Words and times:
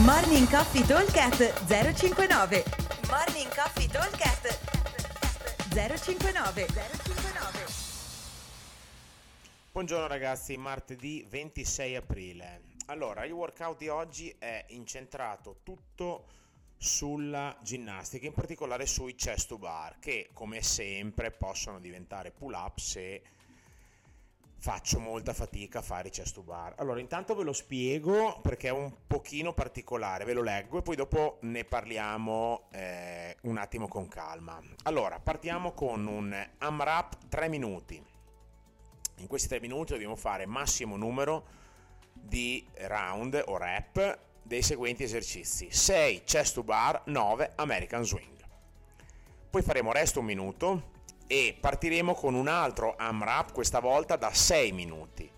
Morning 0.00 0.48
Coffee 0.48 0.86
Talkcast 0.86 1.66
059 1.66 2.64
Morning 3.08 3.54
Coffee 3.54 3.86
Talkcast 3.88 4.58
059 5.68 6.66
059 6.66 7.66
Buongiorno 9.70 10.06
ragazzi, 10.06 10.56
martedì 10.56 11.26
26 11.28 11.96
aprile. 11.96 12.62
Allora, 12.86 13.26
il 13.26 13.32
workout 13.32 13.76
di 13.76 13.88
oggi 13.88 14.34
è 14.38 14.64
incentrato 14.68 15.60
tutto 15.62 16.24
sulla 16.78 17.54
ginnastica, 17.60 18.24
in 18.24 18.32
particolare 18.32 18.86
sui 18.86 19.14
chest 19.14 19.48
to 19.48 19.58
bar, 19.58 19.98
che 19.98 20.30
come 20.32 20.62
sempre 20.62 21.30
possono 21.32 21.78
diventare 21.78 22.30
pull 22.30 22.54
up 22.54 22.78
se 22.78 23.22
faccio 24.62 25.00
molta 25.00 25.32
fatica 25.32 25.80
a 25.80 25.82
fare 25.82 26.06
i 26.06 26.10
chest 26.12 26.34
to 26.34 26.42
bar. 26.42 26.74
Allora, 26.76 27.00
intanto 27.00 27.34
ve 27.34 27.42
lo 27.42 27.52
spiego 27.52 28.38
perché 28.42 28.68
è 28.68 28.70
un 28.70 28.92
pochino 29.08 29.52
particolare, 29.52 30.24
ve 30.24 30.34
lo 30.34 30.42
leggo 30.42 30.78
e 30.78 30.82
poi 30.82 30.94
dopo 30.94 31.38
ne 31.40 31.64
parliamo 31.64 32.68
eh, 32.70 33.36
un 33.42 33.56
attimo 33.56 33.88
con 33.88 34.06
calma. 34.06 34.62
Allora, 34.84 35.18
partiamo 35.18 35.72
con 35.72 36.06
un 36.06 36.48
AMRAP 36.58 37.26
3 37.28 37.48
minuti. 37.48 38.00
In 39.16 39.26
questi 39.26 39.48
3 39.48 39.58
minuti 39.58 39.94
dobbiamo 39.94 40.14
fare 40.14 40.46
massimo 40.46 40.96
numero 40.96 41.44
di 42.12 42.64
round 42.86 43.42
o 43.46 43.58
rep 43.58 44.18
dei 44.44 44.62
seguenti 44.62 45.02
esercizi: 45.02 45.72
6 45.72 46.22
chest 46.22 46.54
to 46.54 46.62
bar, 46.62 47.02
9 47.06 47.54
American 47.56 48.04
swing. 48.04 48.38
Poi 49.50 49.62
faremo 49.62 49.90
resto 49.90 50.20
un 50.20 50.26
minuto 50.26 50.91
e 51.32 51.56
partiremo 51.58 52.12
con 52.12 52.34
un 52.34 52.46
altro 52.46 52.94
AMRAP, 52.94 53.52
questa 53.52 53.80
volta 53.80 54.16
da 54.16 54.34
6 54.34 54.70
minuti, 54.72 55.30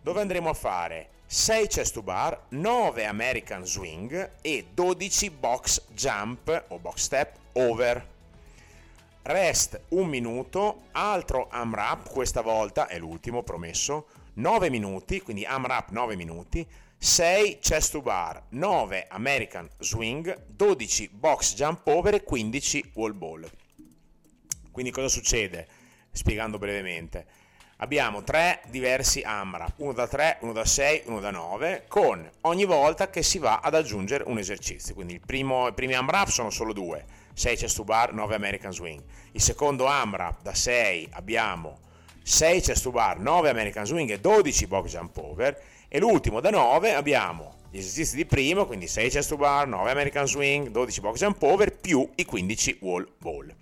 dove 0.00 0.22
andremo 0.22 0.48
a 0.48 0.54
fare 0.54 1.08
6 1.26 1.66
chest 1.66 1.92
to 1.92 2.02
bar, 2.02 2.46
9 2.48 3.04
American 3.04 3.66
swing 3.66 4.30
e 4.40 4.68
12 4.72 5.28
box 5.28 5.82
jump 5.90 6.64
o 6.68 6.78
box 6.78 6.96
step 7.02 7.36
over. 7.52 8.08
Rest 9.24 9.78
un 9.88 10.08
minuto, 10.08 10.84
altro 10.92 11.48
AMRAP, 11.50 12.08
questa 12.08 12.40
volta 12.40 12.86
è 12.86 12.98
l'ultimo 12.98 13.42
promesso, 13.42 14.06
9 14.34 14.70
minuti, 14.70 15.20
quindi 15.20 15.44
AMRAP 15.44 15.90
9 15.90 16.16
minuti, 16.16 16.66
6 16.96 17.58
chest 17.60 17.90
to 17.92 18.00
bar, 18.00 18.42
9 18.48 19.06
American 19.10 19.68
swing, 19.80 20.34
12 20.46 21.10
box 21.10 21.54
jump 21.54 21.86
over 21.88 22.14
e 22.14 22.24
15 22.24 22.92
wall 22.94 23.12
ball. 23.12 23.50
Quindi 24.72 24.90
cosa 24.90 25.08
succede? 25.08 25.68
Spiegando 26.10 26.58
brevemente. 26.58 27.26
Abbiamo 27.76 28.22
tre 28.22 28.60
diversi 28.68 29.22
AMRAP, 29.22 29.72
uno 29.78 29.92
da 29.92 30.06
3, 30.06 30.38
uno 30.42 30.52
da 30.52 30.64
6, 30.64 31.02
uno 31.06 31.20
da 31.20 31.30
9, 31.30 31.84
con 31.88 32.30
ogni 32.42 32.64
volta 32.64 33.10
che 33.10 33.22
si 33.22 33.38
va 33.38 33.60
ad 33.60 33.74
aggiungere 33.74 34.24
un 34.26 34.38
esercizio. 34.38 34.94
Quindi 34.94 35.20
primo, 35.20 35.66
i 35.66 35.72
primi 35.72 35.94
AMRAP 35.94 36.28
sono 36.28 36.50
solo 36.50 36.72
due, 36.72 37.04
6 37.34 37.56
chest 37.56 37.76
to 37.76 37.84
bar, 37.84 38.12
9 38.12 38.34
American 38.34 38.72
swing. 38.72 39.02
Il 39.32 39.40
secondo 39.40 39.86
AMRAP 39.86 40.42
da 40.42 40.54
6 40.54 41.08
abbiamo 41.12 41.78
6 42.22 42.60
chest 42.60 42.84
to 42.84 42.92
bar, 42.92 43.18
9 43.18 43.48
American 43.48 43.84
swing 43.84 44.10
e 44.10 44.20
12 44.20 44.66
box 44.68 44.88
jump 44.88 45.16
over. 45.16 45.60
E 45.88 45.98
l'ultimo 45.98 46.40
da 46.40 46.50
9 46.50 46.94
abbiamo 46.94 47.56
gli 47.68 47.78
esercizi 47.78 48.14
di 48.14 48.26
primo, 48.26 48.64
quindi 48.66 48.86
6 48.86 49.10
chest 49.10 49.30
to 49.30 49.36
bar, 49.36 49.66
9 49.66 49.90
American 49.90 50.26
swing, 50.26 50.68
12 50.68 51.00
box 51.00 51.18
jump 51.18 51.42
over 51.42 51.74
più 51.74 52.08
i 52.14 52.24
15 52.24 52.78
wall 52.80 53.08
ball. 53.18 53.52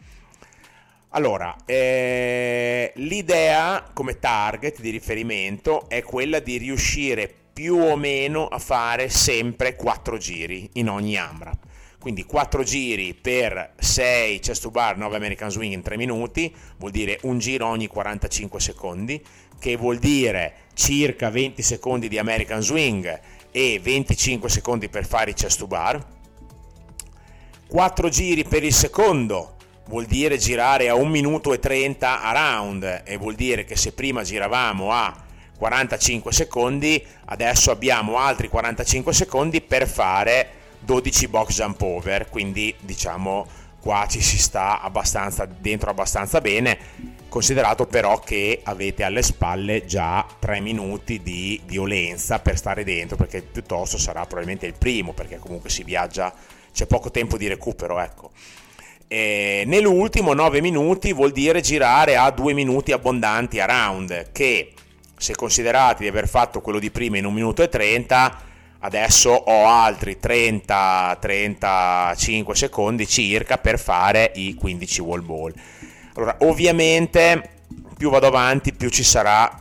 Allora, 1.12 1.56
eh, 1.66 2.92
l'idea 2.96 3.90
come 3.92 4.20
target 4.20 4.80
di 4.80 4.90
riferimento 4.90 5.88
è 5.88 6.02
quella 6.04 6.38
di 6.38 6.56
riuscire 6.56 7.32
più 7.52 7.78
o 7.78 7.96
meno 7.96 8.46
a 8.46 8.60
fare 8.60 9.08
sempre 9.08 9.74
4 9.74 10.18
giri 10.18 10.70
in 10.74 10.88
ogni 10.88 11.16
AMRAP. 11.16 11.66
Quindi 11.98 12.24
4 12.24 12.62
giri 12.62 13.14
per 13.14 13.74
6 13.76 14.38
chest 14.38 14.62
to 14.62 14.70
bar, 14.70 14.96
9 14.96 15.16
American 15.16 15.50
swing 15.50 15.72
in 15.72 15.82
3 15.82 15.96
minuti, 15.96 16.54
vuol 16.78 16.92
dire 16.92 17.18
un 17.22 17.40
giro 17.40 17.66
ogni 17.66 17.88
45 17.88 18.60
secondi, 18.60 19.20
che 19.58 19.76
vuol 19.76 19.98
dire 19.98 20.68
circa 20.74 21.28
20 21.28 21.60
secondi 21.60 22.06
di 22.06 22.18
American 22.18 22.62
swing 22.62 23.20
e 23.50 23.80
25 23.82 24.48
secondi 24.48 24.88
per 24.88 25.04
fare 25.04 25.30
i 25.30 25.34
chest 25.34 25.58
to 25.58 25.66
bar. 25.66 26.06
4 27.66 28.08
giri 28.08 28.44
per 28.44 28.62
il 28.62 28.72
secondo, 28.72 29.56
vuol 29.90 30.04
dire 30.04 30.38
girare 30.38 30.88
a 30.88 30.94
1 30.94 31.10
minuto 31.10 31.52
e 31.52 31.58
30 31.58 32.22
a 32.22 32.30
round 32.30 33.02
e 33.04 33.16
vuol 33.16 33.34
dire 33.34 33.64
che 33.64 33.74
se 33.74 33.90
prima 33.90 34.22
giravamo 34.22 34.92
a 34.92 35.12
45 35.58 36.32
secondi, 36.32 37.04
adesso 37.24 37.72
abbiamo 37.72 38.16
altri 38.16 38.48
45 38.48 39.12
secondi 39.12 39.60
per 39.60 39.88
fare 39.88 40.48
12 40.78 41.26
box 41.26 41.54
jump 41.56 41.82
over, 41.82 42.28
quindi 42.28 42.72
diciamo 42.78 43.44
qua 43.80 44.06
ci 44.08 44.20
si 44.20 44.38
sta 44.38 44.80
abbastanza 44.80 45.44
dentro 45.44 45.90
abbastanza 45.90 46.40
bene, 46.40 46.78
considerato 47.28 47.86
però 47.86 48.20
che 48.20 48.60
avete 48.62 49.02
alle 49.02 49.22
spalle 49.22 49.86
già 49.86 50.24
3 50.38 50.60
minuti 50.60 51.20
di 51.20 51.60
violenza 51.64 52.38
per 52.38 52.56
stare 52.56 52.84
dentro, 52.84 53.16
perché 53.16 53.42
piuttosto 53.42 53.98
sarà 53.98 54.20
probabilmente 54.20 54.66
il 54.66 54.74
primo, 54.78 55.14
perché 55.14 55.38
comunque 55.38 55.68
si 55.68 55.82
viaggia, 55.82 56.32
c'è 56.72 56.86
poco 56.86 57.10
tempo 57.10 57.36
di 57.36 57.48
recupero, 57.48 57.98
ecco. 57.98 58.30
E 59.12 59.64
nell'ultimo 59.66 60.34
9 60.34 60.60
minuti 60.60 61.12
vuol 61.12 61.32
dire 61.32 61.60
girare 61.60 62.16
a 62.16 62.30
2 62.30 62.52
minuti 62.52 62.92
abbondanti 62.92 63.58
a 63.58 63.66
round, 63.66 64.30
che 64.30 64.72
se 65.16 65.34
considerate 65.34 66.04
di 66.04 66.08
aver 66.08 66.28
fatto 66.28 66.60
quello 66.60 66.78
di 66.78 66.92
prima 66.92 67.18
in 67.18 67.24
1 67.24 67.34
minuto 67.34 67.64
e 67.64 67.68
30, 67.68 68.40
adesso 68.78 69.30
ho 69.30 69.66
altri 69.66 70.20
30-35 70.22 72.52
secondi 72.52 73.08
circa 73.08 73.58
per 73.58 73.80
fare 73.80 74.30
i 74.36 74.54
15 74.54 75.00
wall 75.00 75.26
ball. 75.26 75.52
Allora, 76.14 76.36
ovviamente 76.42 77.54
più 77.98 78.10
vado 78.10 78.28
avanti, 78.28 78.72
più 78.72 78.90
ci 78.90 79.02
sarà, 79.02 79.60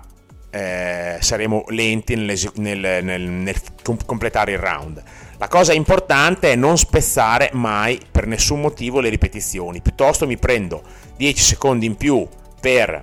eh, 0.52 1.18
saremo 1.20 1.66
lenti 1.68 2.16
nel, 2.16 2.38
nel, 2.56 3.04
nel, 3.04 3.22
nel 3.22 3.56
completare 4.06 4.54
il 4.54 4.60
round. 4.60 5.02
La 5.38 5.48
cosa 5.48 5.74
importante 5.74 6.52
è 6.52 6.56
non 6.56 6.78
spezzare 6.78 7.50
mai 7.54 8.00
per 8.12 8.28
nessun 8.28 8.60
motivo 8.60 9.00
le 9.00 9.10
ripetizioni, 9.10 9.82
piuttosto 9.82 10.28
mi 10.28 10.38
prendo 10.38 10.82
10 11.16 11.42
secondi 11.42 11.86
in 11.86 11.96
più 11.96 12.28
per 12.60 13.02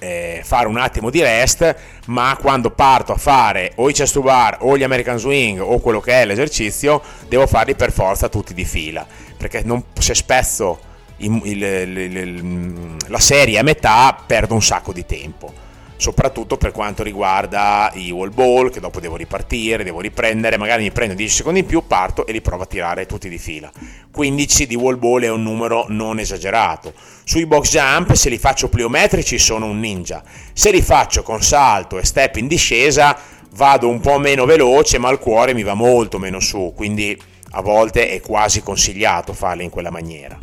eh, 0.00 0.40
fare 0.42 0.66
un 0.66 0.78
attimo 0.78 1.10
di 1.10 1.22
rest, 1.22 1.76
ma 2.06 2.36
quando 2.40 2.70
parto 2.70 3.12
a 3.12 3.16
fare 3.16 3.72
o 3.76 3.88
i 3.88 3.92
chest 3.92 4.14
to 4.14 4.22
bar 4.22 4.58
o 4.62 4.76
gli 4.76 4.82
American 4.82 5.16
swing 5.16 5.60
o 5.60 5.78
quello 5.78 6.00
che 6.00 6.22
è 6.22 6.24
l'esercizio, 6.24 7.00
devo 7.28 7.46
farli 7.46 7.76
per 7.76 7.92
forza 7.92 8.28
tutti 8.28 8.52
di 8.52 8.64
fila, 8.64 9.06
perché 9.36 9.62
non, 9.62 9.84
se 9.96 10.14
spezzo 10.14 10.80
il, 11.18 11.40
il, 11.44 11.62
il, 11.62 12.96
la 13.06 13.20
serie 13.20 13.60
a 13.60 13.62
metà 13.62 14.20
perdo 14.26 14.54
un 14.54 14.62
sacco 14.62 14.92
di 14.92 15.06
tempo 15.06 15.70
soprattutto 16.02 16.56
per 16.56 16.72
quanto 16.72 17.04
riguarda 17.04 17.88
i 17.94 18.10
wall 18.10 18.34
ball, 18.34 18.70
che 18.70 18.80
dopo 18.80 18.98
devo 18.98 19.14
ripartire, 19.14 19.84
devo 19.84 20.00
riprendere, 20.00 20.58
magari 20.58 20.82
mi 20.82 20.90
prendo 20.90 21.14
10 21.14 21.32
secondi 21.32 21.60
in 21.60 21.66
più, 21.66 21.86
parto 21.86 22.26
e 22.26 22.32
li 22.32 22.40
provo 22.40 22.64
a 22.64 22.66
tirare 22.66 23.06
tutti 23.06 23.28
di 23.28 23.38
fila. 23.38 23.70
15 24.10 24.66
di 24.66 24.74
wall 24.74 24.98
ball 24.98 25.22
è 25.22 25.30
un 25.30 25.44
numero 25.44 25.86
non 25.90 26.18
esagerato. 26.18 26.92
Sui 27.22 27.46
box 27.46 27.70
jump, 27.70 28.14
se 28.14 28.30
li 28.30 28.38
faccio 28.38 28.68
pliometrici, 28.68 29.38
sono 29.38 29.66
un 29.66 29.78
ninja. 29.78 30.24
Se 30.52 30.72
li 30.72 30.82
faccio 30.82 31.22
con 31.22 31.40
salto 31.40 32.00
e 32.00 32.04
step 32.04 32.34
in 32.34 32.48
discesa, 32.48 33.16
vado 33.52 33.88
un 33.88 34.00
po' 34.00 34.18
meno 34.18 34.44
veloce, 34.44 34.98
ma 34.98 35.08
il 35.08 35.18
cuore 35.18 35.54
mi 35.54 35.62
va 35.62 35.74
molto 35.74 36.18
meno 36.18 36.40
su, 36.40 36.72
quindi 36.74 37.16
a 37.52 37.60
volte 37.62 38.08
è 38.08 38.20
quasi 38.20 38.60
consigliato 38.60 39.32
farli 39.32 39.62
in 39.62 39.70
quella 39.70 39.90
maniera. 39.90 40.36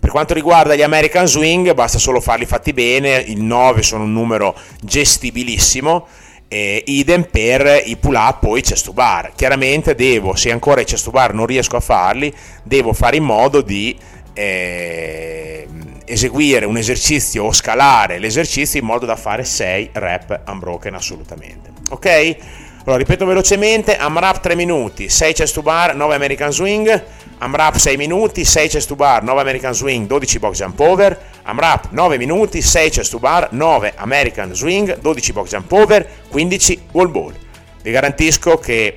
Per 0.00 0.10
quanto 0.10 0.32
riguarda 0.32 0.74
gli 0.74 0.82
American 0.82 1.26
Swing, 1.26 1.74
basta 1.74 1.98
solo 1.98 2.20
farli 2.20 2.46
fatti 2.46 2.72
bene, 2.72 3.16
il 3.26 3.42
9 3.42 3.82
sono 3.82 4.04
un 4.04 4.12
numero 4.12 4.54
gestibilissimo, 4.80 6.06
e 6.48 6.82
idem 6.86 7.28
per 7.30 7.82
i 7.84 7.96
pull 7.96 8.14
up 8.14 8.60
chest 8.60 8.86
to 8.86 8.92
bar. 8.92 9.32
Chiaramente 9.36 9.94
devo, 9.94 10.34
se 10.34 10.50
ancora 10.50 10.80
i 10.80 10.84
chest 10.84 11.04
to 11.04 11.10
bar 11.10 11.34
non 11.34 11.46
riesco 11.46 11.76
a 11.76 11.80
farli, 11.80 12.34
devo 12.62 12.92
fare 12.92 13.16
in 13.16 13.24
modo 13.24 13.60
di 13.60 13.96
eh, 14.32 15.66
eseguire 16.04 16.64
un 16.64 16.76
esercizio 16.76 17.44
o 17.44 17.52
scalare 17.52 18.18
l'esercizio 18.18 18.80
in 18.80 18.86
modo 18.86 19.04
da 19.04 19.16
fare 19.16 19.44
6 19.44 19.90
rep 19.92 20.40
unbroken 20.46 20.94
assolutamente. 20.94 21.70
Ok? 21.90 22.36
Allora 22.84 23.02
ripeto 23.02 23.26
velocemente, 23.26 23.96
AMRAP 23.98 24.40
3 24.40 24.54
minuti, 24.54 25.10
6 25.10 25.32
chest 25.34 25.52
to 25.52 25.60
bar, 25.60 25.94
9 25.94 26.14
American 26.14 26.50
Swing, 26.50 27.04
AMRAP 27.38 27.76
6 27.76 27.96
minuti, 27.96 28.44
6 28.44 28.68
chest 28.68 28.88
to 28.88 28.96
bar, 28.96 29.22
9 29.22 29.40
American 29.40 29.72
Swing, 29.72 30.06
12 30.06 30.38
box 30.38 30.58
jump 30.58 30.80
over, 30.80 31.18
AMRAP 31.42 31.90
9 31.90 32.16
minuti, 32.16 32.60
6 32.60 32.90
chest 32.90 33.10
to 33.10 33.18
bar, 33.18 33.48
9 33.52 33.92
American 33.96 34.54
Swing, 34.54 34.98
12 34.98 35.32
box 35.32 35.50
jump 35.50 35.70
over, 35.72 36.06
15 36.28 36.80
wall 36.92 37.10
ball. 37.10 37.34
Vi 37.82 37.90
garantisco 37.90 38.58
che 38.58 38.94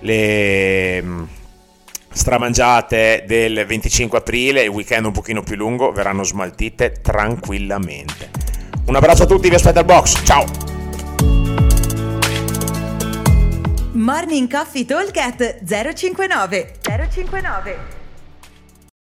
le 0.00 1.02
mm, 1.02 1.22
stramangiate 2.12 3.24
del 3.26 3.64
25 3.66 4.18
aprile, 4.18 4.62
il 4.62 4.68
weekend 4.68 5.06
un 5.06 5.12
pochino 5.12 5.42
più 5.42 5.56
lungo, 5.56 5.90
verranno 5.90 6.22
smaltite 6.22 7.00
tranquillamente. 7.02 8.30
Un 8.86 8.94
abbraccio 8.94 9.24
a 9.24 9.26
tutti, 9.26 9.48
vi 9.48 9.56
aspetto 9.56 9.80
al 9.80 9.84
box, 9.84 10.22
ciao! 10.24 10.44
Morning 13.92 14.48
Coffee 14.48 14.84
Talk 14.84 15.12
059 15.64 16.77
059 17.10 17.97